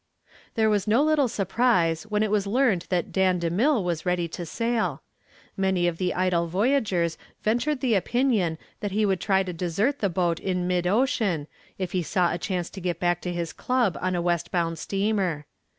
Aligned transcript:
There 0.55 0.67
was 0.67 0.87
no 0.87 1.03
little 1.03 1.27
surprise 1.27 2.07
when 2.07 2.23
it 2.23 2.31
was 2.31 2.47
learned 2.47 2.87
that 2.89 3.11
Dan 3.11 3.39
DeMille 3.39 3.83
was 3.83 4.03
ready 4.03 4.27
to 4.29 4.47
sail. 4.47 5.03
Many 5.55 5.87
of 5.87 5.99
the 5.99 6.15
idle 6.15 6.47
voyagers 6.47 7.19
ventured 7.43 7.81
the 7.81 7.93
opinion 7.93 8.57
that 8.79 8.89
he 8.93 9.05
would 9.05 9.21
try 9.21 9.43
to 9.43 9.53
desert 9.53 9.99
the 9.99 10.09
boat 10.09 10.39
in 10.39 10.65
mid 10.67 10.87
ocean 10.87 11.45
if 11.77 11.91
he 11.91 12.01
saw 12.01 12.33
a 12.33 12.39
chance 12.39 12.71
to 12.71 12.81
get 12.81 12.99
back 12.99 13.21
to 13.21 13.31
his 13.31 13.53
club 13.53 13.95
on 14.01 14.15
a 14.15 14.23
west 14.23 14.49
bound 14.49 14.79
steamer. 14.79 15.45